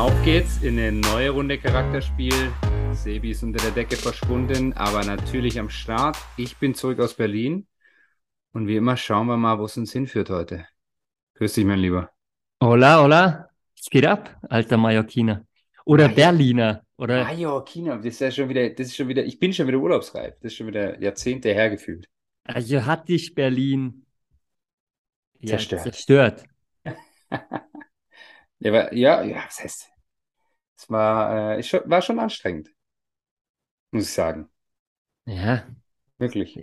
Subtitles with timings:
[0.00, 2.32] Auf geht's in eine neue Runde Charakterspiel.
[2.94, 6.16] Sebi ist unter der Decke verschwunden, aber natürlich am Start.
[6.38, 7.66] Ich bin zurück aus Berlin
[8.54, 10.66] und wie immer schauen wir mal, wo es uns hinführt heute.
[11.34, 12.10] Grüß dich, mein Lieber.
[12.62, 13.50] Hola, hola.
[13.76, 15.44] Was geht ab, alter Mallorquiner?
[15.84, 16.30] Oder Mallorca.
[16.30, 16.82] Berliner?
[16.96, 19.78] Oder Mallorquina, das ist ja schon wieder, das ist schon wieder, ich bin schon wieder
[19.78, 20.32] urlaubsreif.
[20.40, 22.08] Das ist schon wieder Jahrzehnte hergefühlt.
[22.44, 24.06] also hat dich Berlin
[25.40, 25.82] ja, Zerstört.
[25.82, 26.44] zerstört.
[28.60, 29.88] Ja, ja, ja, was heißt?
[30.76, 32.70] Es war, äh, schon, war schon anstrengend,
[33.92, 34.50] muss ich sagen.
[35.26, 35.66] Ja.
[36.18, 36.58] Wirklich.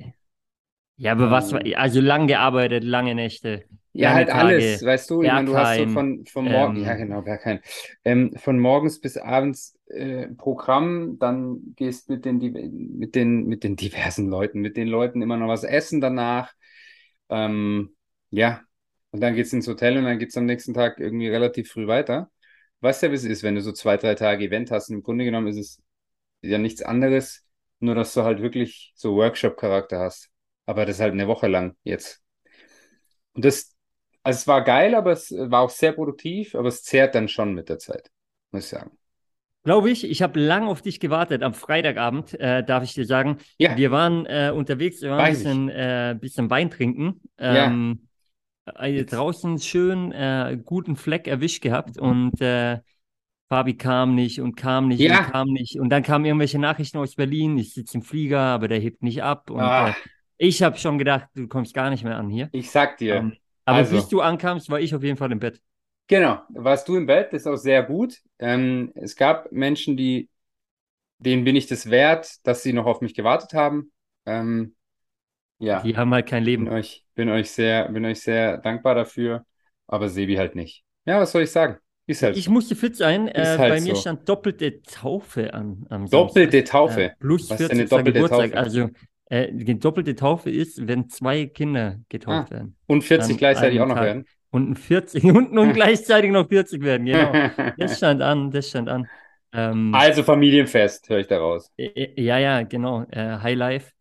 [0.97, 1.73] Ja, aber was war, Ähm.
[1.75, 3.65] also lang gearbeitet, lange Nächte.
[3.93, 6.83] Ja, halt alles, Tage, weißt du, ich meine, du hast so von, von morgen, ähm,
[6.83, 7.61] ja genau, Berghain,
[8.03, 12.37] ähm, von morgens bis abends äh, Programm, dann gehst mit den,
[12.97, 16.53] mit den, mit den diversen Leuten, mit den Leuten immer noch was essen danach,
[17.29, 17.95] ähm,
[18.29, 18.61] ja,
[19.17, 22.29] und dann geht's ins Hotel und dann geht's am nächsten Tag irgendwie relativ früh weiter.
[22.81, 25.01] Weißt ja, wie es ist, wenn du so zwei, drei Tage Event hast, und im
[25.01, 25.81] Grunde genommen ist es
[26.43, 27.43] ja nichts anderes,
[27.79, 30.29] nur dass du halt wirklich so Workshop-Charakter hast,
[30.67, 32.21] aber das halt eine Woche lang jetzt.
[33.33, 33.75] Und das,
[34.21, 37.55] also es war geil, aber es war auch sehr produktiv, aber es zehrt dann schon
[37.55, 38.11] mit der Zeit,
[38.51, 38.91] muss ich sagen.
[39.63, 41.41] Glaube ich, ich habe lang auf dich gewartet.
[41.41, 45.33] Am Freitagabend, äh, darf ich dir sagen, Ja, wir waren äh, unterwegs, wir waren ein
[45.33, 47.19] bisschen, äh, bisschen Wein trinken.
[47.39, 47.75] Ja.
[48.75, 49.05] Äh, Jetzt.
[49.05, 52.79] draußen schön äh, guten Fleck erwischt gehabt und äh,
[53.49, 55.21] Fabi kam nicht und kam nicht Ja.
[55.21, 55.79] und kam nicht.
[55.79, 57.57] Und dann kamen irgendwelche Nachrichten aus Berlin.
[57.57, 59.49] Ich sitze im Flieger, aber der hebt nicht ab.
[59.51, 59.95] Und Ah, äh,
[60.37, 62.51] ich habe schon gedacht, du kommst gar nicht mehr an hier.
[62.51, 63.85] ich sag dir, Ähm, aber also.
[63.85, 65.61] bis du ankamst, war ich auf jeden Fall im Bett.
[66.07, 68.21] genau, warst du im Bett, das ist auch sehr gut.
[68.39, 70.29] Ähm, es gab Menschen, die,
[71.19, 73.93] denen bin ich das wert, dass sie noch auf mich gewartet haben.
[74.27, 74.76] Ähm,
[75.59, 76.69] ja, Die haben halt kein bin Leben.
[76.69, 79.45] euch, bin euch sehr, bin euch sehr dankbar dafür,
[79.87, 80.85] aber Sebi halt nicht.
[81.05, 81.79] Ja, was soll ich sagen?
[82.07, 82.49] Ist halt Ich so.
[82.49, 83.27] musste fit sein.
[83.27, 83.95] Äh, halt bei mir so.
[83.95, 86.65] stand doppelte Taufe an am Doppelte Samstag.
[86.65, 87.03] Taufe.
[87.03, 87.89] Äh, plus Was ist denn eine 40.
[87.89, 88.53] doppelte Geburtstag.
[88.53, 88.57] Taufe?
[88.57, 88.89] Also
[89.25, 92.77] äh, die doppelte Taufe ist, wenn zwei Kinder getauft Ah, werden.
[92.87, 94.01] und 40 An gleichzeitig auch noch Tag.
[94.01, 94.27] werden.
[94.51, 97.41] Und ein 40 und, und gleichzeitig noch 40 werden, genau.
[97.77, 99.09] Das stand an, das stand an.
[99.53, 101.71] Ähm, Also Familienfest, höre ich daraus.
[101.77, 103.03] äh, ja, ja, genau.
[103.11, 103.91] Äh, High Life.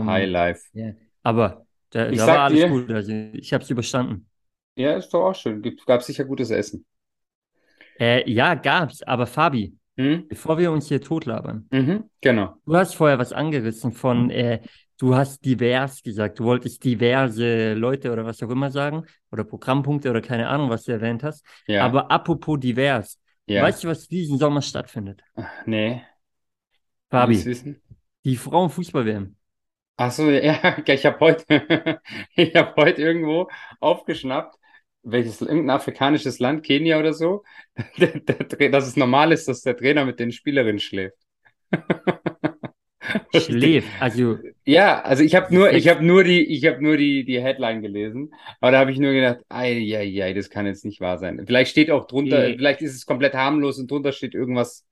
[0.00, 0.62] Ähm, High Life.
[0.72, 0.92] ja.
[1.22, 2.90] Aber da, Ich da war alles dir- gut.
[2.90, 4.28] Also ich habe es überstanden.
[4.76, 5.62] Ja, ist doch auch schön.
[5.86, 6.84] Gab sicher gutes Essen.
[7.98, 9.02] Äh, ja, gab's.
[9.02, 10.26] Aber Fabi, Hm?
[10.28, 12.54] bevor wir uns hier totlabern, Mhm, genau.
[12.64, 14.60] du hast vorher was angerissen von, äh,
[14.98, 16.38] du hast divers gesagt.
[16.38, 20.84] Du wolltest diverse Leute oder was auch immer sagen oder Programmpunkte oder keine Ahnung, was
[20.84, 21.44] du erwähnt hast.
[21.66, 23.62] Ja, Aber apropos divers, ja.
[23.64, 25.22] weißt du, was diesen Sommer stattfindet?
[25.34, 26.02] Ach, nee.
[27.10, 27.42] Fabi,
[28.24, 29.34] die Frauenfußball-WM.
[29.98, 32.00] Ach so, ja, ich habe heute,
[32.36, 33.48] ich habe heute irgendwo
[33.80, 34.56] aufgeschnappt,
[35.02, 37.44] welches, irgendein afrikanisches Land, Kenia oder so,
[37.98, 41.18] der, der, Tra- dass es normal ist, dass der Trainer mit den Spielerinnen schläft.
[43.30, 43.94] Schläft.
[44.00, 47.40] Also, Ja, also ich habe nur, ich habe nur die, ich habe nur die, die
[47.42, 51.00] Headline gelesen, aber da habe ich nur gedacht, ei, ei, ei, das kann jetzt nicht
[51.00, 51.42] wahr sein.
[51.46, 52.56] Vielleicht steht auch drunter, Nee.
[52.56, 54.86] vielleicht ist es komplett harmlos und drunter steht irgendwas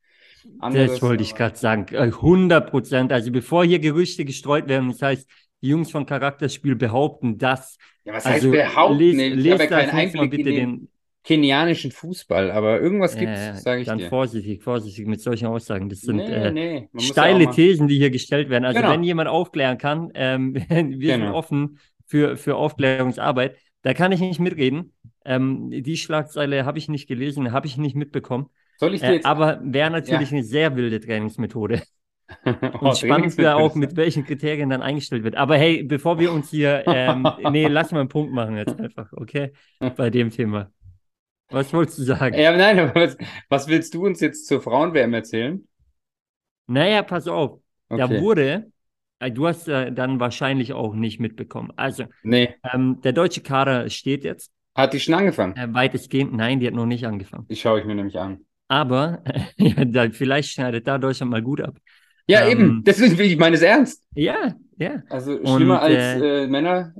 [0.58, 0.92] anderes.
[0.92, 1.86] das wollte ich gerade sagen.
[1.94, 3.12] Äh, 100 Prozent.
[3.12, 5.28] Also, bevor hier Gerüchte gestreut werden, das heißt,
[5.62, 7.78] die Jungs von Charakterspiel behaupten das.
[8.04, 8.98] Ja, was heißt Also, behaupten?
[8.98, 10.88] lest, Ich lest habe ja keinen Einblick bitte in den den.
[11.24, 14.08] kenianischen Fußball, aber irgendwas Ja, gibt's, ja, sage ich dann dir.
[14.08, 15.88] vorsichtig, vorsichtig mit solchen Aussagen.
[15.88, 17.50] Das sind Nee, äh, nee, steile.
[17.50, 18.64] Thesen, die hier gestellt werden.
[18.64, 18.90] Also, Genau.
[18.92, 20.54] wenn jemand aufklären kann, ähm,
[21.00, 21.32] wir sind Genau.
[21.32, 23.56] offen für, für Aufklärungsarbeit.
[23.82, 24.92] Da kann ich nicht mitreden.
[25.24, 28.48] Ähm, die Schlagzeile habe ich nicht gelesen, habe ich nicht mitbekommen.
[28.76, 31.82] Soll ich dir Äh, jetzt aber wäre natürlich eine sehr wilde Trainingsmethode.
[32.82, 35.37] Oh, Und spannend wäre auch, mit welchen Kriterien dann eingestellt wird.
[35.37, 39.12] Aber hey, bevor wir uns hier, ähm, nee, lass mal einen Punkt machen jetzt einfach,
[39.12, 39.53] okay?
[39.97, 40.72] Bei dem Thema.
[41.50, 42.42] Was wolltest du sagen?
[42.42, 43.16] Ja, nein, aber was,
[43.48, 45.66] was willst du uns jetzt zur Frauen-WM erzählen?
[46.66, 47.60] Naja, pass auf.
[47.95, 48.16] Da Okay.
[48.18, 48.71] wurde,
[49.21, 51.72] äh, du hast äh, dann wahrscheinlich auch nicht mitbekommen.
[51.77, 55.54] Also, Nee, ähm, der deutsche Kader steht jetzt, hat die schon angefangen?
[55.54, 56.33] äh, weitestgehend.
[56.34, 57.50] Nein, die hat noch nicht angefangen.
[57.50, 58.47] Die schaue ich mir nämlich an.
[58.68, 59.22] Aber
[59.57, 61.77] ja, vielleicht schneidet da Deutschland mal gut ab.
[62.28, 64.04] Ja, Ähm, eben, deswegen, ich meine es ernst.
[64.15, 65.03] Ja, ja.
[65.09, 66.95] Also Und, schlimmer als äh, äh, Männer,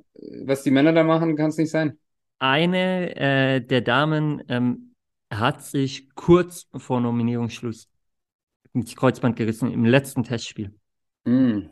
[0.45, 1.99] was die Männer da machen, kann es nicht sein.
[2.39, 4.93] Eine äh, der Damen ähm,
[5.33, 7.89] hat sich kurz vor Nominierungsschluss
[8.73, 10.73] ins Kreuzband gerissen im letzten Testspiel.
[11.25, 11.71] Hm.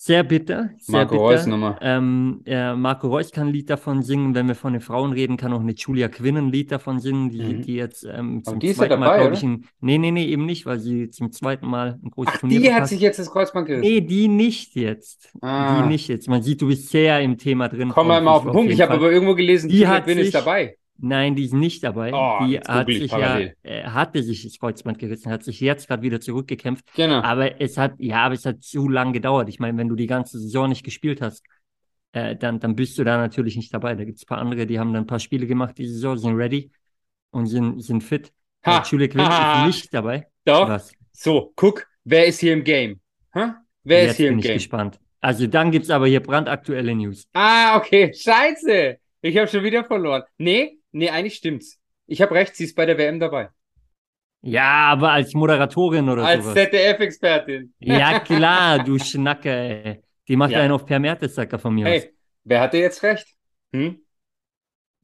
[0.00, 1.22] Sehr bitter, sehr Marco bitter.
[1.24, 1.76] Reus Nummer.
[1.82, 4.32] Ähm, äh, Marco Reus kann ein Lied davon singen.
[4.32, 7.30] Wenn wir von den Frauen reden, kann auch eine Julia Quinn ein Lied davon singen,
[7.30, 7.62] die, Mhm.
[7.62, 10.12] die jetzt ähm, zum die ist ja zweiten Mal, dabei, glaube ich, ein, nee, nee,
[10.12, 13.00] nee, eben nicht, weil sie zum zweiten Mal ein großes Ach, Turnier die hat sich
[13.00, 13.82] jetzt das Kreuzband gerissen.
[13.90, 15.30] Nee, die nicht jetzt.
[15.40, 15.82] Ah.
[15.82, 16.28] Die nicht jetzt.
[16.28, 17.88] Man sieht, du bist sehr im Thema drin.
[17.88, 18.72] Komm mal mal auf den Punkt.
[18.72, 20.76] Ich habe aber irgendwo gelesen, Die Julia hat Quinn ist dabei.
[21.00, 22.12] Nein, die ist nicht dabei.
[22.12, 26.02] Oh, die hat sich ja, äh, hatte sich das Kreuzband gerissen, hat sich jetzt gerade
[26.02, 26.84] wieder zurückgekämpft.
[26.96, 27.20] Genau.
[27.22, 29.48] Aber es hat, ja, aber es hat zu lang gedauert.
[29.48, 31.44] Ich meine, wenn du die ganze Saison nicht gespielt hast,
[32.12, 33.94] äh, dann, dann bist du da natürlich nicht dabei.
[33.94, 36.18] Da gibt es ein paar andere, die haben dann ein paar Spiele gemacht diese Saison,
[36.18, 36.70] sind ready
[37.30, 38.32] und sind, sind fit.
[38.66, 40.26] Ha, Äh, Julia Quinn ist nicht dabei.
[40.44, 40.68] Doch.
[40.68, 40.92] Was?
[41.12, 43.00] So, guck, wer ist hier im Game?
[43.32, 43.52] Hä?
[43.84, 44.54] Wer Jetzt ist hier bin im ich Game?
[44.54, 44.98] gespannt.
[45.20, 47.28] Also dann gibt es aber hier brandaktuelle News.
[47.34, 48.12] Ah, okay.
[48.14, 48.98] Scheiße.
[49.20, 50.22] Ich habe schon wieder verloren.
[50.38, 51.78] Nee, nee, eigentlich stimmt's.
[52.06, 53.50] Ich habe recht, sie ist bei der WM dabei.
[54.40, 56.54] Ja, aber als Moderatorin oder Als sowas.
[56.54, 57.74] ZDF-Expertin.
[57.80, 60.02] Ja, klar, du Schnacke, ey.
[60.28, 60.60] Die macht Ja.
[60.60, 61.92] einen auf Per Mertesacker von mir aus.
[61.92, 62.12] Hey,
[62.44, 63.26] wer hatte jetzt recht?
[63.72, 63.98] Hm?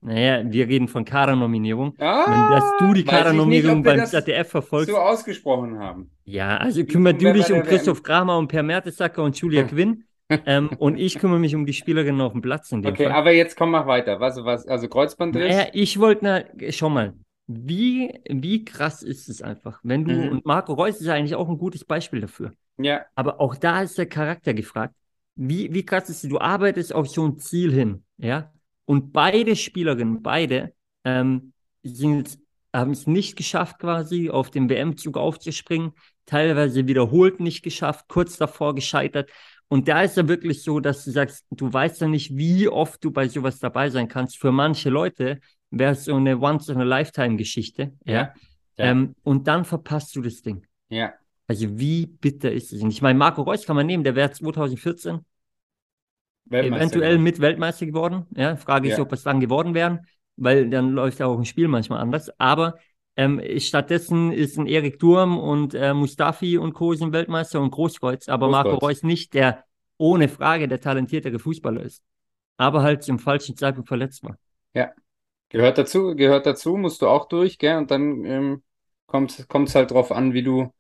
[0.02, 1.94] Naja, wir reden von Kader-Nominierung.
[1.98, 4.90] Ah, Wenn dass du die Kader-Nominierung beim das ZDF verfolgst.
[4.90, 6.10] so ausgesprochen haben.
[6.24, 7.62] Ja, also kümmere wer du dich um?
[7.62, 10.04] Christoph Kramer und Per Mertesacker und Julia Quinn.
[10.30, 13.12] Ähm, und ich kümmere mich um die Spielerinnen auf dem Platz in dem Okay, Fall.
[13.12, 14.20] aber jetzt komm mal weiter.
[14.20, 15.56] Was, was, also Kreuzbandriss?
[15.56, 17.14] Naja, ich wollte, na, schau mal,
[17.46, 20.28] wie, wie krass ist es einfach, wenn du, Mhm.
[20.32, 23.82] und Marco Reus ist ja eigentlich auch ein gutes Beispiel dafür, Ja, aber auch da
[23.82, 24.94] ist der Charakter gefragt.
[25.36, 28.52] Wie, wie krass ist es, du arbeitest auf so ein Ziel hin, ja?
[28.86, 30.74] Und beide Spielerinnen, beide,
[31.04, 32.38] ähm, sind,
[32.72, 35.92] haben es nicht geschafft, quasi auf dem WM-Zug aufzuspringen,
[36.26, 39.30] teilweise wiederholt nicht geschafft, kurz davor gescheitert.
[39.68, 43.02] Und da ist ja wirklich so, dass du sagst, du weißt ja nicht, wie oft
[43.02, 44.38] du bei sowas dabei sein kannst.
[44.38, 45.40] Für manche Leute
[45.70, 48.14] wäre es so eine Once-in-a-Lifetime-Geschichte, ja.
[48.14, 48.34] Ja.
[48.76, 50.66] Ähm, und dann verpasst du das Ding.
[50.88, 51.12] ja.
[51.46, 52.80] Also wie bitter ist es?
[52.80, 55.20] Und ich meine, Marco Reus kann man nehmen, der wäre 2014
[56.46, 58.26] Weltmeister eventuell mit Weltmeister geworden.
[58.34, 59.02] Ja, Frage ist, Ja.
[59.02, 60.06] ob es dann geworden wären,
[60.36, 62.30] weil dann läuft ja auch ein Spiel manchmal anders.
[62.40, 62.78] Aber
[63.16, 66.94] ähm, stattdessen ist ein Erik Durm und äh, Mustafi und Co.
[66.94, 68.90] sind Weltmeister und Großkreuz, aber Marco Großkreuz.
[68.98, 69.64] Reus nicht, der
[69.98, 72.02] ohne Frage der talentiertere Fußballer ist.
[72.56, 74.36] Aber halt zum falschen Zeitpunkt verletzt war.
[75.54, 77.76] Gehört dazu, gehört dazu, musst du auch durch, gell?
[77.76, 78.62] Und dann ähm,
[79.06, 80.72] kommt es halt drauf an, wie du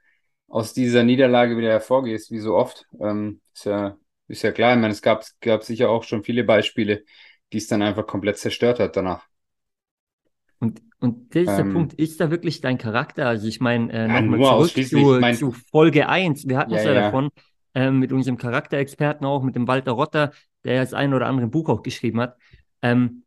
[0.48, 2.84] aus dieser Niederlage wieder hervorgehst, wie so oft.
[3.00, 3.96] Ähm, ist ja,
[4.26, 4.74] ist ja klar.
[4.74, 7.04] Ich meine, es gab, gab sicher auch schon viele Beispiele,
[7.52, 9.24] die es dann einfach komplett zerstört hat danach.
[10.58, 13.26] Und, und das ist der Ähm, Punkt, ist da wirklich dein Charakter?
[13.28, 16.48] Also ich meine, äh, Ja, nochmal zurück zu, mein- zu Folge 1.
[16.48, 17.00] Wir hatten es ja, ja.
[17.02, 17.30] davon,
[17.74, 20.32] ähm, mit unserem Charakterexperten auch, mit dem Walter Rotter,
[20.64, 22.36] der ja das ein oder andere Buch auch geschrieben hat.
[22.82, 23.24] Ähm,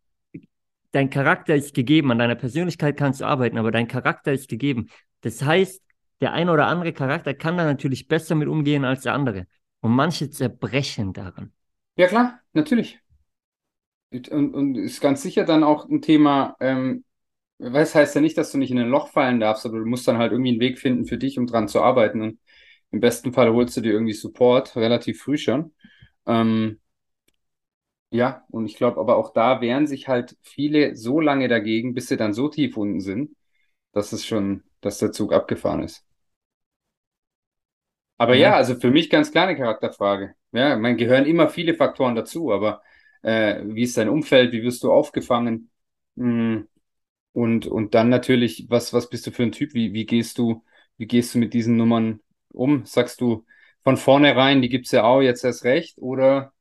[0.91, 4.87] dein Charakter ist gegeben, an deiner Persönlichkeit kannst du arbeiten, aber dein Charakter ist gegeben.
[5.21, 5.81] Das heißt,
[6.21, 9.45] der ein oder andere Charakter kann da natürlich besser mit umgehen als der andere.
[9.81, 11.51] Und manche zerbrechen daran.
[11.95, 12.99] Ja, klar, natürlich.
[14.11, 17.03] Und, und ist ganz sicher dann auch ein Thema, ähm,
[17.59, 20.07] was heißt ja nicht, dass du nicht in ein Loch fallen darfst, aber du musst
[20.07, 22.21] dann halt irgendwie einen Weg finden für dich, um dran zu arbeiten.
[22.21, 22.39] Und
[22.91, 25.73] im besten Fall holst du dir irgendwie Support, relativ früh schon.
[26.27, 26.79] Ähm,
[28.09, 32.07] ja, und ich glaube, aber auch da wehren sich halt viele so lange dagegen, bis
[32.07, 33.35] sie dann so tief unten sind,
[33.93, 36.05] dass es schon, dass der Zug abgefahren ist.
[38.17, 38.41] Aber Ja.
[38.49, 40.35] ja, also für mich ganz klar eine Charakterfrage.
[40.51, 42.81] Ja, man gehören immer viele Faktoren dazu, aber
[43.21, 45.69] äh, wie ist dein Umfeld, wie wirst du aufgefangen?
[46.15, 46.61] Mm,
[47.33, 49.73] Und, und dann natürlich, was, was bist du für ein Typ?
[49.73, 50.63] Wie, wie gehst du,
[50.97, 52.19] wie gehst du mit diesen Nummern
[52.51, 52.85] um?
[52.85, 53.45] Sagst du
[53.83, 55.97] von vornherein, die gibt's ja auch, jetzt erst recht?
[55.99, 56.53] Oder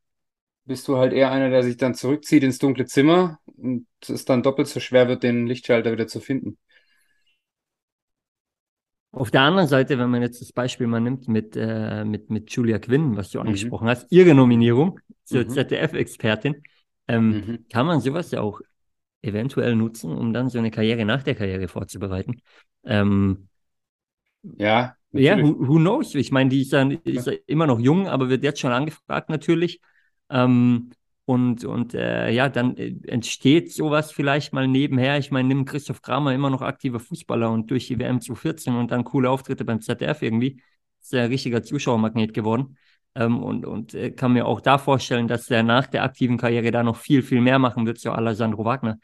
[0.65, 4.43] bist du halt eher einer, der sich dann zurückzieht ins dunkle Zimmer und es dann
[4.43, 6.57] doppelt so schwer wird, den Lichtschalter wieder zu finden?
[9.11, 12.51] Auf der anderen Seite, wenn man jetzt das Beispiel mal nimmt mit, äh, mit, mit
[12.51, 13.47] Julia Quinn, was du Mhm.
[13.47, 15.47] angesprochen hast, ihre Nominierung zur Mhm.
[15.47, 16.61] ZDF-Expertin,
[17.07, 17.65] ähm, Mhm.
[17.71, 18.61] kann man sowas ja auch
[19.21, 22.41] eventuell nutzen, um dann so eine Karriere nach der Karriere vorzubereiten.
[22.85, 23.49] Ähm,
[24.57, 25.41] Ja, ja, natürlich.
[25.41, 26.15] who, who knows?
[26.15, 29.29] Ich meine, die ist ja, ist ja immer noch jung, aber wird jetzt schon angefragt
[29.29, 29.81] natürlich.
[30.29, 30.91] Ähm,
[31.25, 35.17] und und äh, ja, dann äh, entsteht sowas vielleicht mal nebenher.
[35.17, 38.91] Ich meine, nimm Christoph Kramer immer noch aktiver Fußballer und durch die WM 2014 und
[38.91, 40.61] dann coole Auftritte beim ZDF irgendwie.
[41.01, 42.77] Ist ja ein richtiger Zuschauermagnet geworden.
[43.17, 46.71] Ähm, und und äh, kann mir auch da vorstellen, dass der nach der aktiven Karriere
[46.71, 48.99] da noch viel, viel mehr machen wird, so à la Sandro Wagner.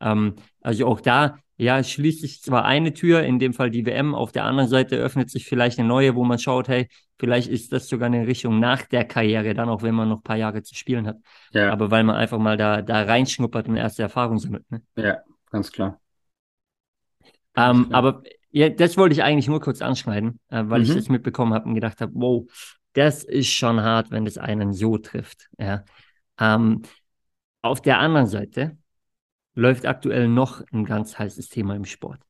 [0.00, 4.14] Ähm, also auch da, ja, schließt sich zwar eine Tür, in dem Fall die WM,
[4.14, 7.72] auf der anderen Seite öffnet sich vielleicht eine neue, wo man schaut, hey, vielleicht ist
[7.72, 10.62] das sogar eine Richtung nach der Karriere, dann auch wenn man noch ein paar Jahre
[10.62, 11.16] zu spielen hat.
[11.50, 14.70] Ja, Aber weil man einfach mal da, da reinschnuppert und erste Erfahrung sammelt.
[14.70, 14.82] Ne?
[14.96, 16.00] ja, ganz klar.
[17.54, 17.92] Ganz Ähm, klar.
[17.92, 20.92] aber ja, das wollte ich eigentlich nur kurz anschneiden, äh, weil ich Mhm.
[20.92, 22.46] das mitbekommen habe und gedacht habe, wow,
[22.92, 25.48] das ist schon hart, wenn das einen so trifft.
[25.58, 25.84] Ja.
[26.38, 26.82] Ähm,
[27.62, 28.76] auf der anderen Seite
[29.54, 32.20] läuft aktuell noch ein ganz heißes Thema im Sport.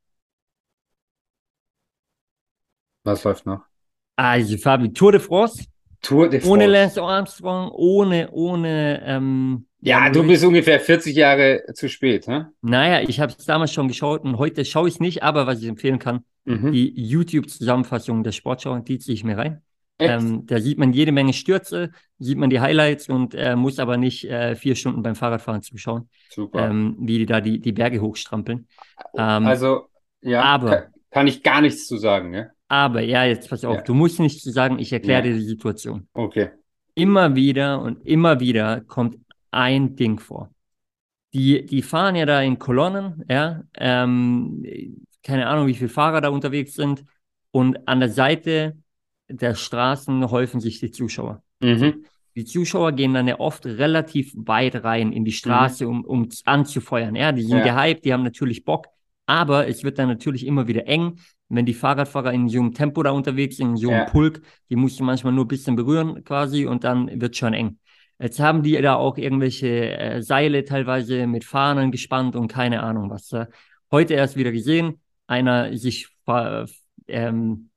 [3.05, 3.65] Was läuft noch?
[4.17, 5.67] Also Fabi, Tour de France
[6.03, 6.53] Tour de France.
[6.53, 9.03] Ohne Lance Armstrong, ohne, ohne.
[9.05, 12.53] Ähm, ja, du bist ungefähr 40 Jahre zu spät, ne?
[12.63, 15.61] Naja, ich habe es damals schon geschaut und heute schaue ich es nicht, aber was
[15.61, 16.73] ich empfehlen kann, mhm.
[16.73, 19.63] die YouTube-Zusammenfassung der Sportschau, die ziehe ich mir rein.
[19.99, 23.97] Ähm, da sieht man jede Menge Stürze, sieht man die Highlights und äh, muss aber
[23.97, 26.71] nicht äh, vier Stunden beim Fahrradfahren zuschauen, Super.
[26.71, 28.69] Ähm, wie die da die, die Berge hochstrampeln.
[29.17, 29.89] Ähm, also,
[30.21, 32.53] ja, aber, kann, kann, ich gar nichts zu sagen, ne?
[32.69, 33.83] Aber, ja, jetzt pass auf, ja.
[33.83, 35.33] du musst nichts zu sagen, ich erkläre ja.
[35.33, 36.07] dir die Situation.
[36.13, 36.51] Okay.
[36.95, 39.17] Immer wieder und immer wieder kommt
[39.51, 40.51] ein Ding vor.
[41.33, 44.65] Die, die fahren ja da in Kolonnen, ja, ähm,
[45.23, 47.05] keine Ahnung, wie viele Fahrer da unterwegs sind
[47.51, 48.77] und an der Seite
[49.29, 51.43] der Straßen häufen sich die Zuschauer.
[51.61, 52.05] Mhm.
[52.35, 55.91] Die Zuschauer gehen dann ja oft relativ weit rein in die Straße, mhm.
[55.91, 57.15] um, um anzufeuern.
[57.15, 57.75] Ja, die sind ja.
[57.75, 58.87] gehypt, die haben natürlich Bock,
[59.27, 61.19] aber es wird dann natürlich immer wieder eng,
[61.49, 64.05] wenn die Fahrradfahrer in so einem Tempo da unterwegs sind, in so einem ja.
[64.05, 67.79] Pulk, die musst du manchmal nur ein bisschen berühren quasi und dann wird schon eng.
[68.21, 73.11] Jetzt haben die da auch irgendwelche äh, Seile teilweise mit Fahnen gespannt und keine Ahnung
[73.11, 73.33] was.
[73.33, 73.47] Äh.
[73.91, 76.09] Heute erst wieder gesehen, einer sich
[77.07, 77.68] ähm,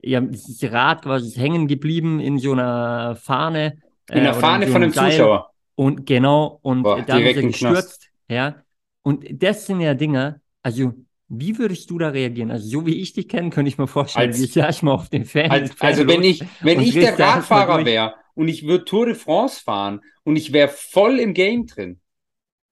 [0.00, 3.78] ja, dieses Rad quasi hängen geblieben in so einer Fahne.
[4.10, 5.12] In der äh, Fahne so von einem Seil.
[5.12, 5.50] Zuschauer.
[5.74, 8.08] Und genau, und Boah, dann ist er gestürzt.
[8.28, 8.62] Ja.
[9.02, 10.92] Und das sind ja Dinge, also
[11.28, 12.50] wie würdest du da reagieren?
[12.50, 15.08] Also so wie ich dich kenne, könnte ich mir vorstellen, als, ich sag mal auf
[15.08, 15.50] den Fan.
[15.50, 19.62] Als, also wenn ich, wenn ich der Radfahrer wäre und ich würde Tour de France
[19.62, 22.00] fahren und ich wäre voll im Game drin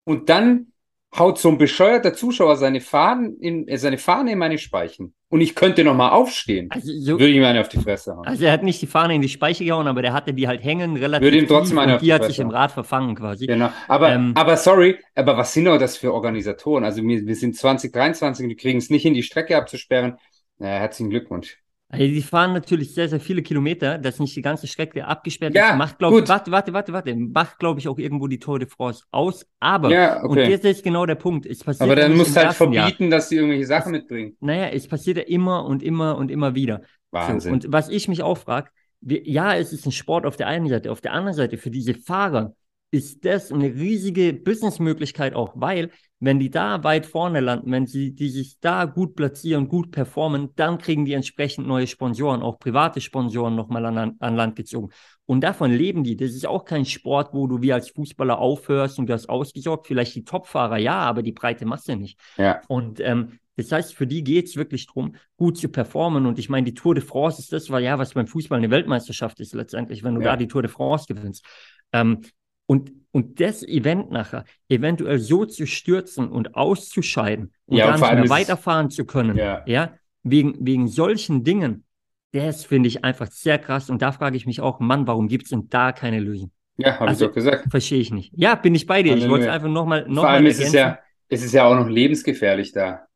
[0.05, 0.73] und dann
[1.19, 5.15] haut so ein bescheuerter Zuschauer seine Fahnen in, äh, seine Fahne in meine Speichen.
[5.29, 6.69] Und ich könnte nochmal aufstehen.
[6.71, 8.27] Also so, würde ich mir eine auf die Fresse hauen.
[8.27, 10.63] Also er hat nicht die Fahne in die Speiche gehauen, aber der hatte die halt
[10.63, 13.47] hängen, relativ würde ihm trotzdem eine und die hat sich im Rad verfangen quasi.
[13.47, 13.71] Genau.
[13.89, 16.85] Aber, ähm, aber sorry, aber was sind doch das für Organisatoren?
[16.85, 20.17] Also wir, wir sind 2023 und die kriegen es nicht hin, die Strecke abzusperren.
[20.59, 21.59] Naja, herzlichen Glückwunsch.
[21.89, 25.71] Also die fahren natürlich sehr, sehr viele Kilometer, dass nicht die ganze Strecke abgesperrt ja,
[25.71, 25.77] ist.
[25.77, 28.69] Macht, glaube ich, warte, warte, warte, warte, macht, glaube ich, auch irgendwo die Tour de
[28.69, 29.47] France aus.
[29.61, 30.27] Aber, ja, okay.
[30.27, 31.47] und jetzt ist genau der Punkt.
[31.47, 33.11] Es passiert Aber dann musst du halt verbieten, Jahr.
[33.11, 34.37] dass sie irgendwelche Sachen mitbringen.
[34.41, 36.83] Naja, es passiert ja immer und immer und immer wieder.
[37.13, 37.41] Wahnsinn.
[37.41, 40.69] So, und was ich mich auch frage, ja, es ist ein Sport auf der einen
[40.69, 42.55] Seite, auf der anderen Seite für diese Fahrer
[42.91, 48.15] ist das eine riesige Businessmöglichkeit auch, weil wenn die da weit vorne landen, wenn sie
[48.15, 53.01] die sich da gut platzieren, gut performen, dann kriegen die entsprechend neue Sponsoren, auch private
[53.01, 54.91] Sponsoren nochmal an, an Land gezogen.
[55.27, 56.17] Und davon leben die.
[56.17, 59.89] Das ist auch kein Sport, wo du wie als Fußballer aufhörst und du hast ausgesorgt.
[59.89, 62.19] Vielleicht die Topfahrer, ja, aber die breite Masse nicht.
[62.39, 62.63] Ja.
[62.69, 66.27] Und ähm, das heißt, für die geht es wirklich darum, gut zu performen.
[66.27, 68.71] Und ich meine, die Tour de France ist das, weil ja, was beim Fußball eine
[68.71, 70.31] Weltmeisterschaft ist letztendlich, wenn du ja.
[70.31, 71.45] da die Tour de France gewinnst.
[71.93, 72.21] Ähm,
[72.67, 78.29] und, und das Event nachher eventuell so zu stürzen und auszuscheiden und ja, gar nicht
[78.29, 81.85] mehr weiterfahren zu können, ja, ja wegen, wegen solchen Dingen,
[82.33, 83.89] das finde ich einfach sehr krass.
[83.91, 86.51] Und da frage ich mich auch, Mann, warum gibt es denn da keine Lösung?
[86.77, 87.71] Ja, habe also, ich doch gesagt.
[87.71, 88.33] Verstehe ich nicht.
[88.35, 89.17] Ja, bin ich bei dir.
[89.17, 91.75] Ich wollte es einfach nochmal noch Vor allem ist es, ja, es ist ja auch
[91.75, 93.07] noch lebensgefährlich da.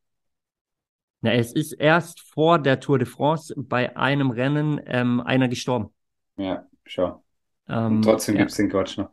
[1.21, 5.93] Na, es ist erst vor der Tour de France bei einem Rennen ähm, einer gestorben.
[6.39, 7.23] Ja, schau.
[7.69, 8.41] Ähm, trotzdem ja.
[8.41, 9.11] gibt es den Quatsch noch.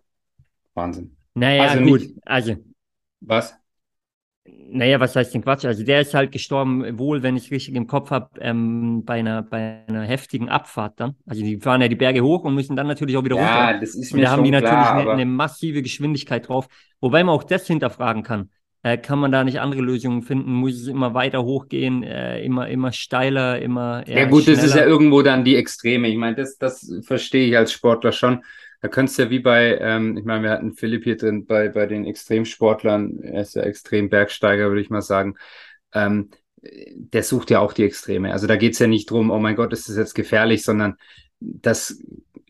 [0.78, 1.18] Wahnsinn.
[1.34, 2.02] Naja, also gut.
[2.02, 2.16] Nicht...
[2.26, 2.56] Also.
[3.20, 3.56] Was?
[4.70, 5.66] Naja, was heißt denn Quatsch?
[5.66, 9.16] Also der ist halt gestorben, wohl, wenn ich es richtig im Kopf habe, ähm, bei,
[9.16, 11.16] einer, bei einer heftigen Abfahrt dann.
[11.26, 13.74] Also die fahren ja die Berge hoch und müssen dann natürlich auch wieder ja, runter.
[13.74, 16.68] Ja, das ist mir und da haben die natürlich klar, eine, eine, massive Geschwindigkeit drauf.
[17.02, 18.50] Wobei man auch das hinterfragen kann.
[18.84, 20.54] Äh, kann man da nicht andere Lösungen finden?
[20.54, 24.08] Muss es immer weiter hochgehen, äh, immer, immer steiler, immer.
[24.08, 24.58] Ja, gut, schneller?
[24.58, 26.08] das ist ja irgendwo dann die Extreme.
[26.08, 28.44] Ich meine, das, das verstehe ich als Sportler schon.
[28.82, 31.70] Da könntest du ja wie bei, ähm, ich meine, wir hatten Philipp hier drin bei,
[31.70, 35.36] bei den Extremsportlern, er ist ja extrem Bergsteiger, würde ich mal sagen.
[35.94, 36.30] Ähm,
[36.62, 38.32] der sucht ja auch die Extreme.
[38.32, 40.98] Also da geht es ja nicht drum, oh mein Gott, ist das jetzt gefährlich, sondern
[41.40, 42.02] das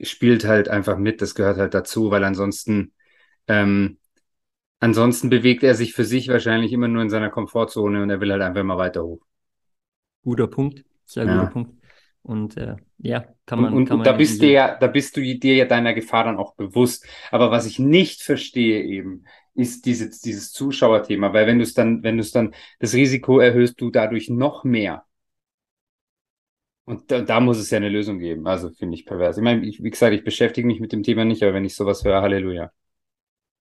[0.01, 2.93] spielt halt einfach mit, das gehört halt dazu, weil ansonsten,
[3.48, 3.98] ähm,
[4.79, 8.31] ansonsten bewegt er sich für sich wahrscheinlich immer nur in seiner Komfortzone und er will
[8.31, 9.22] halt einfach mal weiter hoch.
[10.24, 11.34] Guter Punkt, sehr ja.
[11.34, 11.87] guter Punkt.
[12.27, 13.74] Und äh, ja, kann man.
[13.74, 16.36] Und, kann man da bist du ja, da bist du dir ja deiner Gefahr dann
[16.36, 17.07] auch bewusst.
[17.31, 22.03] Aber was ich nicht verstehe eben, ist dieses, dieses Zuschauerthema, weil wenn du es dann,
[22.03, 25.05] wenn du es dann, das Risiko erhöhst du dadurch noch mehr.
[26.84, 28.46] Und da, da muss es ja eine Lösung geben.
[28.46, 29.38] Also finde ich pervers.
[29.38, 31.75] Ich meine, ich, wie gesagt, ich beschäftige mich mit dem Thema nicht, aber wenn ich
[31.75, 32.72] sowas höre, Halleluja.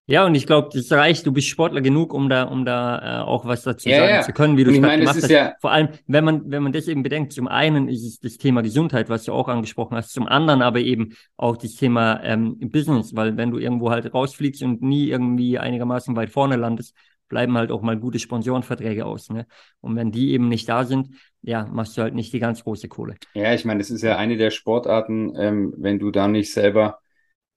[0.09, 1.27] Ja, und ich glaube, das reicht.
[1.27, 4.23] Du bist Sportler genug, um da, um da äh, auch was dazu ja, sagen ja.
[4.23, 5.29] zu können, wie du es gerade gemacht hast.
[5.29, 8.39] Ja Vor allem, wenn man, wenn man das eben bedenkt, zum einen ist es das
[8.39, 12.57] Thema Gesundheit, was du auch angesprochen hast, zum anderen aber eben auch das Thema ähm,
[12.71, 16.95] Business, weil wenn du irgendwo halt rausfliegst und nie irgendwie einigermaßen weit vorne landest
[17.29, 19.31] bleiben halt auch mal gute Sponsorenverträge aus.
[19.31, 19.47] Ne?
[19.81, 21.09] Und wenn die eben nicht da sind,
[21.43, 23.17] ja, machst du halt nicht die ganz große Kohle.
[23.35, 26.99] Ja, ich meine, das ist ja eine der Sportarten, ähm, wenn du da nicht selber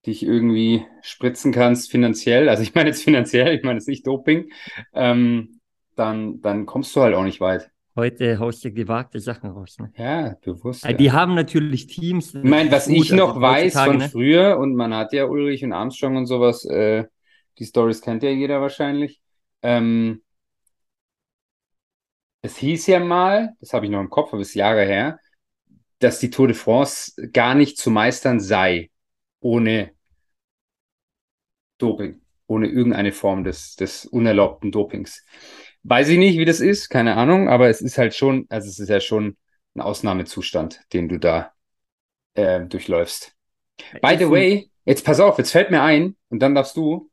[0.05, 4.51] dich irgendwie spritzen kannst finanziell, also ich meine jetzt finanziell, ich meine jetzt nicht Doping,
[4.93, 5.59] ähm,
[5.95, 7.69] dann, dann kommst du halt auch nicht weit.
[7.95, 9.77] Heute haust du gewagte Sachen raus.
[9.77, 9.91] Ne?
[9.97, 10.85] Ja, bewusst.
[10.85, 10.93] Ja.
[10.93, 12.33] Die haben natürlich Teams.
[12.33, 14.09] Ich meine, was ich noch also weiß von ne?
[14.09, 17.05] früher, und man hat ja Ulrich und Armstrong und sowas, äh,
[17.57, 19.19] die Stories kennt ja jeder wahrscheinlich.
[19.61, 20.21] Ähm,
[22.41, 25.19] es hieß ja mal, das habe ich noch im Kopf, aber es ist Jahre her,
[25.99, 28.89] dass die Tour de France gar nicht zu meistern sei
[29.39, 29.91] ohne
[31.77, 35.25] Doping, ohne irgendeine Form des, des unerlaubten Dopings.
[35.83, 38.79] Weiß ich nicht, wie das ist, keine Ahnung, aber es ist halt schon, also es
[38.79, 39.37] ist ja schon
[39.75, 41.53] ein Ausnahmezustand, den du da
[42.33, 43.33] äh, durchläufst.
[44.01, 47.09] By the way, jetzt pass auf, jetzt fällt mir ein, und dann darfst du,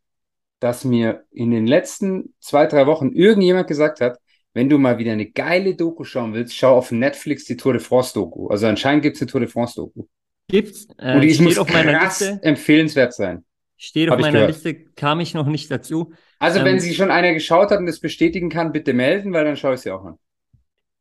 [0.59, 4.18] dass mir in den letzten zwei, drei Wochen irgendjemand gesagt hat,
[4.52, 7.83] wenn du mal wieder eine geile Doku schauen willst, schau auf Netflix die Tour de
[7.83, 8.49] France Doku.
[8.49, 10.06] Also anscheinend gibt es eine Tour de France Doku.
[10.49, 10.88] Gibt's.
[10.99, 12.41] Äh, und die muss auf meiner krass Liste.
[12.43, 13.45] empfehlenswert sein.
[13.76, 16.12] Steht auf meiner Liste, kam ich noch nicht dazu.
[16.38, 19.45] Also, ähm, wenn sie schon einer geschaut hat und das bestätigen kann, bitte melden, weil
[19.45, 20.15] dann schaue ich sie auch an.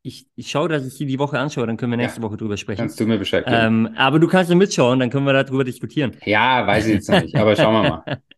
[0.02, 2.36] Ich, ich schaue, dass ich sie die Woche anschaue, dann können wir nächste ja, Woche
[2.36, 2.78] drüber sprechen.
[2.78, 3.56] Kannst du mir Bescheid geben.
[3.58, 6.12] Ähm, aber du kannst ja mitschauen, dann können wir darüber diskutieren.
[6.24, 8.18] Ja, weiß ich jetzt noch nicht, aber schauen wir mal.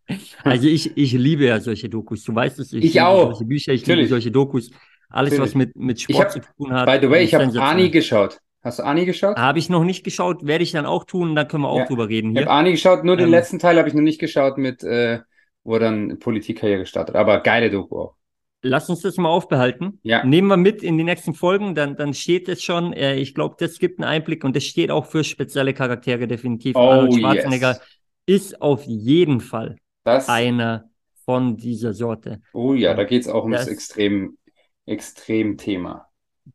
[0.43, 2.25] Also ich, ich liebe ja solche Dokus.
[2.25, 3.33] Du weißt es, ich, ich auch.
[3.33, 3.99] solche Bücher, ich Natürlich.
[3.99, 4.71] liebe solche Dokus.
[5.11, 5.51] Alles, Natürlich.
[5.51, 6.87] was mit, mit Sport hab, zu tun hat.
[6.87, 8.41] By the way, ich habe Ani geschaut.
[8.69, 9.39] Hast du Ani geschaut?
[9.39, 11.87] Habe ich noch nicht geschaut, werde ich dann auch tun, da können wir auch ja.
[11.87, 12.33] drüber reden.
[12.33, 12.43] Hier.
[12.43, 14.85] Ich habe Ani geschaut, nur den ähm, letzten Teil habe ich noch nicht geschaut, mit,
[14.85, 15.21] äh,
[15.65, 17.17] wo er dann Politikkarriere gestartet.
[17.17, 18.15] Aber geile Doku auch.
[18.61, 20.01] Lass uns das mal aufbehalten.
[20.03, 20.23] Ja.
[20.23, 22.93] Nehmen wir mit in die nächsten Folgen, dann, dann steht es schon.
[22.93, 26.77] Äh, ich glaube, das gibt einen Einblick und das steht auch für spezielle Charaktere definitiv.
[26.77, 27.81] Oh, Arnold Schwarzenegger yes.
[28.27, 30.91] ist auf jeden Fall das, einer
[31.25, 32.43] von dieser Sorte.
[32.53, 34.37] Oh ja, da geht es auch um das, das extrem,
[34.85, 36.09] extrem Thema.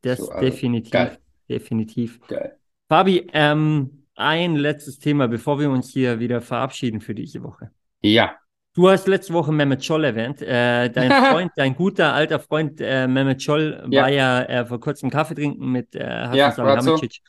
[0.04, 0.92] Das so, also, definitiv.
[0.92, 1.18] Geil.
[1.50, 2.20] Definitiv.
[2.28, 2.58] Geil.
[2.88, 7.72] Fabi, ähm, ein letztes Thema, bevor wir uns hier wieder verabschieden für diese Woche.
[8.02, 8.36] Ja.
[8.76, 10.42] Du hast letzte Woche Mehmet Scholl erwähnt.
[10.42, 14.04] Äh, dein Freund, dein guter alter Freund äh, Mehmet Scholl ja.
[14.04, 17.22] war ja äh, vor kurzem Kaffee trinken mit äh, Hasan ja, Salihamidzic.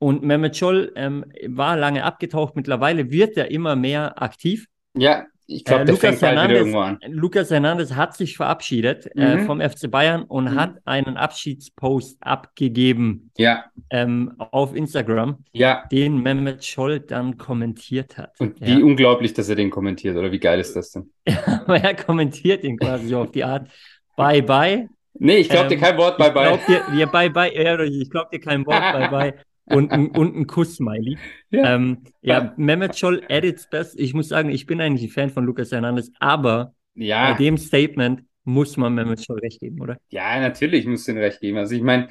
[0.00, 2.56] Und Mehmet Scholl ähm, war lange abgetaucht.
[2.56, 4.66] Mittlerweile wird er immer mehr aktiv.
[4.94, 6.98] Ja, ich glaube, äh, der Lukas fängt Hernandez, irgendwo an.
[7.08, 9.40] Lukas Hernandez hat sich verabschiedet äh, mhm.
[9.40, 10.54] äh, vom FC Bayern und mhm.
[10.54, 13.64] hat einen Abschiedspost abgegeben ja.
[13.88, 15.84] ähm, auf Instagram, ja.
[15.90, 18.38] den Mehmet Scholl dann kommentiert hat.
[18.38, 21.10] Und wie unglaublich, dass er den kommentiert, oder wie geil ist das denn?
[21.66, 23.68] Er kommentiert ihn quasi so auf die Art
[24.16, 24.88] Bye Bye.
[25.14, 26.54] Nee, ich glaube ähm, dir kein Wort Bye Bye.
[26.54, 29.34] Ich glaube dir, Bye Bye, ich glaube dir kein Wort Bye Bye
[29.70, 31.18] und ein, und ein Kuss-Smiley.
[31.50, 33.98] Ja, ähm, ja Mehmet Scholl at its best.
[33.98, 37.30] Ich muss sagen, ich bin eigentlich ein Fan von Lukas Hernandez, aber ja.
[37.30, 39.98] bei dem Statement muss man Mehmet Scholl recht geben, oder?
[40.10, 41.56] Ja, natürlich muss den recht geben.
[41.56, 42.08] Also ich meine,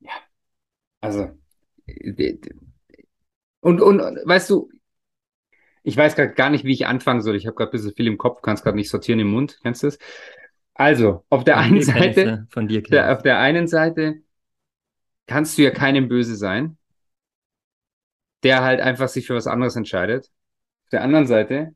[0.00, 0.12] ja,
[1.02, 1.28] also
[3.60, 4.70] und, und weißt du,
[5.82, 7.36] ich weiß gerade gar nicht, wie ich anfangen soll.
[7.36, 9.58] Ich habe gerade ein bisschen viel im Kopf, kannst gerade nicht sortieren im Mund.
[9.62, 9.98] Kennst du das?
[10.74, 14.22] Also, auf der einen Seite, von dir der, auf der einen Seite
[15.28, 16.76] kannst du ja keinem böse sein,
[18.42, 20.26] der halt einfach sich für was anderes entscheidet.
[20.86, 21.74] Auf der anderen Seite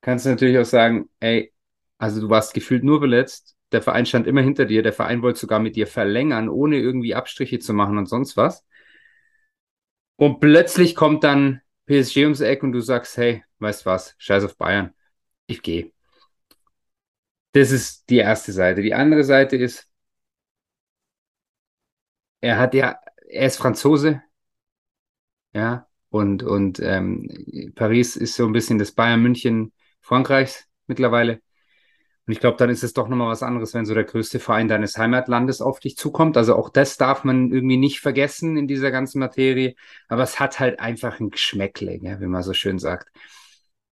[0.00, 1.52] kannst du natürlich auch sagen, ey,
[1.98, 5.40] also du warst gefühlt nur verletzt, der Verein stand immer hinter dir, der Verein wollte
[5.40, 8.64] sogar mit dir verlängern, ohne irgendwie Abstriche zu machen und sonst was.
[10.16, 14.56] Und plötzlich kommt dann PSG ums Eck und du sagst, hey, weißt was, scheiß auf
[14.56, 14.94] Bayern,
[15.46, 15.92] ich gehe.
[17.52, 18.82] Das ist die erste Seite.
[18.82, 19.88] Die andere Seite ist,
[22.44, 24.22] er hat ja, er ist Franzose,
[25.54, 31.40] ja, und, und ähm, Paris ist so ein bisschen das Bayern München Frankreichs mittlerweile.
[32.26, 34.68] Und ich glaube, dann ist es doch nochmal was anderes, wenn so der größte Verein
[34.68, 36.36] deines Heimatlandes auf dich zukommt.
[36.36, 39.74] Also auch das darf man irgendwie nicht vergessen in dieser ganzen Materie.
[40.08, 43.10] Aber es hat halt einfach ein Geschmäckle, ja, wie man so schön sagt.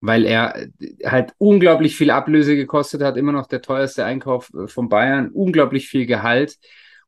[0.00, 0.66] Weil er
[1.04, 5.88] halt unglaublich viel Ablöse gekostet hat, immer noch der teuerste Einkauf äh, von Bayern, unglaublich
[5.88, 6.58] viel Gehalt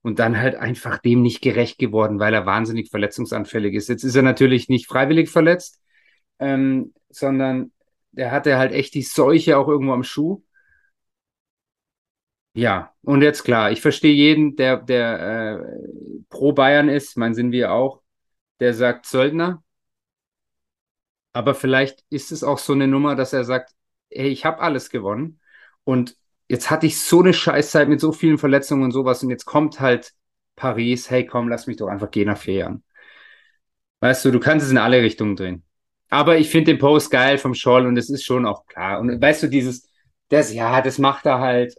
[0.05, 3.89] und dann halt einfach dem nicht gerecht geworden, weil er wahnsinnig verletzungsanfällig ist.
[3.89, 5.81] Jetzt ist er natürlich nicht freiwillig verletzt,
[6.39, 7.73] ähm, sondern
[8.13, 10.43] der hatte halt echt die Seuche auch irgendwo am Schuh.
[12.53, 17.51] Ja, und jetzt klar, ich verstehe jeden, der, der äh, pro Bayern ist, mein sind
[17.51, 18.03] wir auch,
[18.61, 19.65] der sagt Söldner.
[21.33, 23.73] Aber vielleicht ist es auch so eine Nummer, dass er sagt,
[24.11, 25.41] hey, ich habe alles gewonnen
[25.85, 26.17] und
[26.49, 29.81] jetzt hatte ich so eine Scheißzeit mit so vielen Verletzungen und sowas und jetzt kommt
[29.81, 30.13] halt
[30.57, 32.85] Paris, hey komm, lass mich doch einfach gehen nach vier Jahren.
[34.01, 35.65] Weißt du, du kannst es in alle Richtungen drehen.
[36.11, 39.01] Aber ich finde den Post geil vom Scholl und es ist schon auch klar.
[39.01, 39.89] Und weißt du, dieses,
[40.29, 41.75] das, ja, das macht er halt.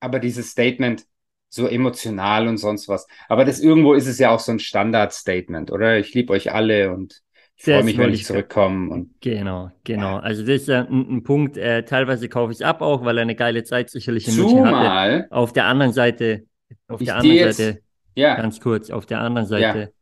[0.00, 1.06] Aber dieses Statement,
[1.48, 3.06] so emotional und sonst was.
[3.28, 5.98] Aber das irgendwo ist es ja auch so ein Standard-Statement, oder?
[5.98, 7.22] Ich liebe euch alle und
[7.58, 8.90] ich freue mich, wenn ich zurückkomme.
[8.90, 10.16] Und genau, genau.
[10.18, 13.34] Also das ist ein, ein Punkt, äh, teilweise kaufe ich ab auch, weil er eine
[13.34, 15.26] geile Zeit sicherlich in München hatte.
[15.30, 16.44] Auf der anderen Seite,
[16.86, 17.80] auf der anderen jetzt, Seite,
[18.14, 18.36] ja.
[18.36, 19.92] ganz kurz, auf der anderen Seite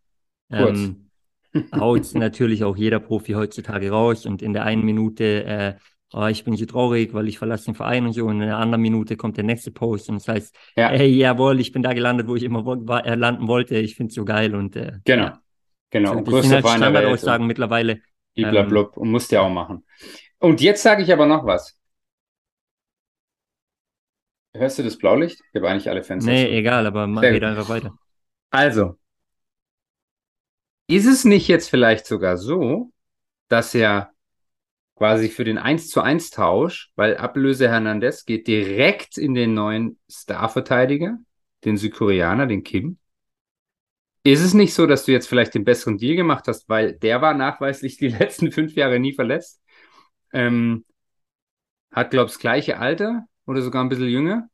[0.50, 0.68] ja.
[0.68, 1.08] ähm,
[1.74, 5.74] haut natürlich auch jeder Profi heutzutage raus und in der einen Minute äh,
[6.12, 8.26] oh, ich bin so traurig, weil ich verlasse den Verein und so.
[8.26, 10.88] Und in einer anderen Minute kommt der nächste Post und das heißt, ja.
[10.88, 13.76] hey, jawohl, ich bin da gelandet, wo ich immer war, äh, landen wollte.
[13.76, 15.42] Ich finde es so geil und äh, genau, ja.
[15.98, 16.14] Genau.
[16.14, 18.00] So, das sind halt Standardaussagen mittlerweile.
[18.34, 18.80] Blablabla.
[18.80, 19.84] Ähm, und musst ja auch machen.
[20.38, 21.76] Und jetzt sage ich aber noch was.
[24.54, 25.40] Hörst du das Blaulicht?
[25.50, 26.30] Ich habe eigentlich alle Fenster.
[26.30, 27.98] Nee, egal, aber mach geht einfach weiter.
[28.50, 28.96] Also,
[30.86, 32.90] ist es nicht jetzt vielleicht sogar so,
[33.48, 34.10] dass ja
[34.96, 39.98] quasi für den 1 zu 1 Tausch, weil Ablöse Hernandez geht direkt in den neuen
[40.08, 41.18] Starverteidiger,
[41.64, 42.98] den Südkoreaner, den Kim.
[44.26, 47.22] Ist es nicht so, dass du jetzt vielleicht den besseren Deal gemacht hast, weil der
[47.22, 49.62] war nachweislich die letzten fünf Jahre nie verletzt?
[50.32, 50.84] Ähm,
[51.92, 54.48] hat, glaub ich, das gleiche Alter oder sogar ein bisschen jünger.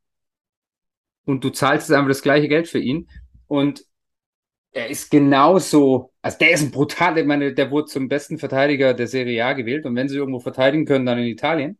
[1.25, 3.09] Und du zahlst einfach das gleiche Geld für ihn.
[3.47, 3.83] Und
[4.73, 8.93] er ist genauso, also der ist ein brutal, ich meine, der wurde zum besten Verteidiger
[8.93, 11.79] der Serie A gewählt und wenn sie irgendwo verteidigen können, dann in Italien.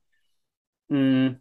[0.90, 1.36] Mm.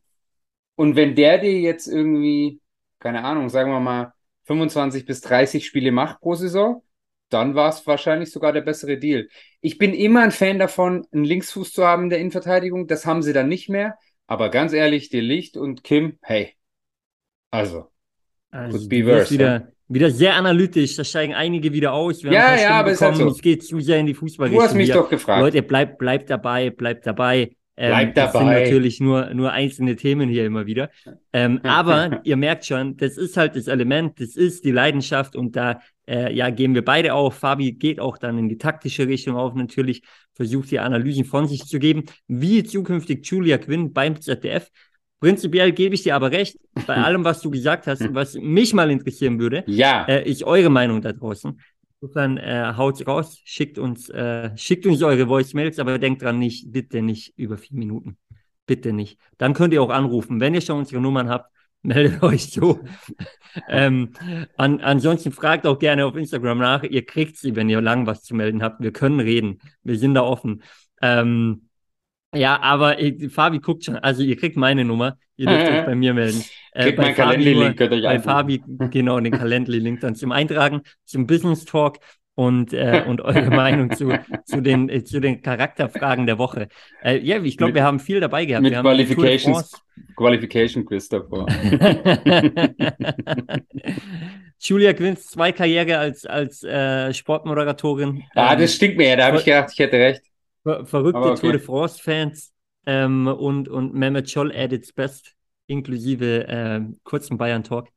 [0.77, 2.61] Und wenn der dir jetzt irgendwie,
[2.99, 4.13] keine Ahnung, sagen wir mal,
[4.45, 6.83] 25 bis 30 Spiele macht pro Saison,
[7.29, 9.29] dann war es wahrscheinlich sogar der bessere Deal.
[9.61, 12.87] Ich bin immer ein Fan davon, einen Linksfuß zu haben in der Innenverteidigung.
[12.87, 13.97] Das haben sie dann nicht mehr.
[14.27, 16.55] Aber ganz ehrlich, die Licht und Kim, hey.
[17.51, 17.89] Also,
[18.51, 19.33] also could be worse.
[19.33, 22.23] Wieder, wieder sehr analytisch, da steigen einige wieder aus.
[22.23, 23.29] Wir ja, ja, aber es ist halt so.
[23.29, 24.49] Es geht zu sehr in die Fußball.
[24.51, 25.41] Du hast mich doch gefragt.
[25.41, 27.55] Leute, bleibt bleib dabei, bleibt dabei.
[27.77, 28.33] Ähm, Bleibt dabei.
[28.33, 30.91] Das sind natürlich nur, nur einzelne Themen hier immer wieder.
[31.33, 35.57] Ähm, aber ihr merkt schon, das ist halt das Element, das ist die Leidenschaft und
[35.57, 37.37] da äh, ja, gehen wir beide auf.
[37.37, 40.03] Fabi geht auch dann in die taktische Richtung auf, natürlich
[40.35, 44.69] versucht die Analysen von sich zu geben, wie zukünftig Julia Quinn beim ZDF.
[45.21, 48.91] Prinzipiell gebe ich dir aber recht, bei allem, was du gesagt hast, was mich mal
[48.91, 50.05] interessieren würde, ja.
[50.07, 51.59] äh, ist eure Meinung da draußen.
[52.03, 56.73] Insofern äh, haut raus, schickt uns, äh, schickt uns eure Voicemails, aber denkt dran nicht,
[56.73, 58.19] bitte nicht über vier Minuten.
[58.67, 59.21] Bitte nicht.
[59.39, 60.41] Dann könnt ihr auch anrufen.
[60.41, 62.81] Wenn ihr schon unsere Nummern habt, meldet euch so.
[63.69, 64.15] ähm,
[64.57, 66.83] an, ansonsten fragt auch gerne auf Instagram nach.
[66.83, 68.83] Ihr kriegt sie, wenn ihr lang was zu melden habt.
[68.83, 69.61] Wir können reden.
[69.85, 70.65] Wir sind da offen.
[71.01, 71.69] Ähm,
[72.35, 73.97] ja, aber ich, Fabi guckt schon.
[73.97, 75.17] Also ihr kriegt meine Nummer.
[75.37, 76.45] Ihr dürft euch bei mir melden.
[76.73, 81.27] Äh, kriegt mein Calendly-Link, könnt euch Bei Fabi, genau, den Calendly-Link dann zum Eintragen, zum
[81.27, 81.99] Business Talk
[82.35, 86.69] und, äh, und eure Meinung zu, zu, den, äh, zu den Charakterfragen der Woche.
[87.03, 88.63] Äh, ja, ich glaube, wir haben viel dabei gehabt.
[88.63, 89.73] Mit Qualifications,
[90.17, 91.47] Qualification Quiz davor.
[94.61, 98.23] Julia Quinns zwei Karriere als, als äh, Sportmoderatorin.
[98.35, 100.23] Ah, das stinkt mir ja, da habe ich gedacht, ich hätte recht.
[100.63, 101.41] Ver verrückte okay.
[101.41, 102.53] Tour de France-Fans
[102.87, 105.35] ähm, und, und Mehmet Scholl at its best,
[105.67, 107.89] inklusive äh, kurzen Bayern-Talk.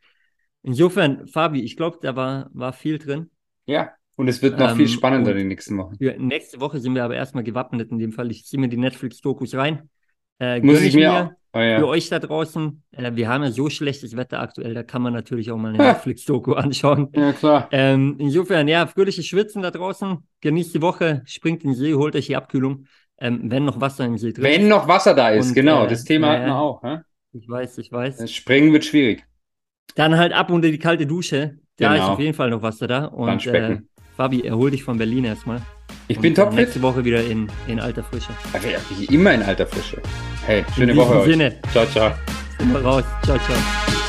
[0.64, 3.30] Insofern, Fabi, ich glaube, da war, war viel drin.
[3.68, 5.96] Ja, und es wird noch ähm, viel spannender die nächsten Wochen.
[6.00, 8.32] nächste Woche sind wir aber erstmal gewappnet in dem Fall.
[8.32, 9.90] Ich ziehe mir die Netflix-Dokus rein.
[10.40, 11.80] Äh, Muss ich mir, mir oh, ja.
[11.80, 12.84] für euch da draußen.
[12.92, 15.78] Äh, wir haben ja so schlechtes Wetter aktuell, da kann man natürlich auch mal eine
[15.84, 17.10] Netflix-Doku anschauen.
[17.16, 17.68] Ja, klar.
[17.72, 20.18] Ähm, insofern, ja, fröhliches Schwitzen da draußen.
[20.42, 22.86] Genießt die Woche, springt in den See, holt euch die Abkühlung.
[23.18, 24.52] Ähm, wenn noch Wasser im See drin ist.
[24.52, 25.86] Wenn noch Wasser da ist, Und, genau.
[25.86, 26.84] Äh, das Thema hatten wir auch.
[26.84, 26.98] Hä?
[27.32, 28.18] Ich weiß, ich weiß.
[28.18, 29.26] Das Springen wird schwierig.
[29.96, 31.60] Dann halt ab unter die kalte Dusche.
[31.78, 32.04] Da genau.
[32.04, 33.06] ist auf jeden Fall noch Wasser da.
[33.06, 33.80] Und äh,
[34.16, 35.62] Fabi, erhol dich von Berlin erstmal.
[36.08, 36.56] Ich bin topfit.
[36.56, 38.30] Nächste Woche wieder in, in alter Frische.
[38.54, 38.76] Okay,
[39.10, 40.02] immer in alter Frische.
[40.46, 41.32] Hey, schöne in Woche euch.
[41.32, 41.56] Sinne.
[41.72, 42.12] Ciao, ciao.
[42.60, 43.04] Sind wir raus.
[43.26, 44.05] Ciao, ciao.